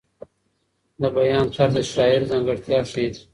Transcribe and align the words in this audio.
د 1.01 1.03
بیان 1.15 1.45
طرز 1.55 1.73
د 1.75 1.79
شاعر 1.93 2.21
ځانګړتیا 2.31 2.79
ښیي. 2.91 3.07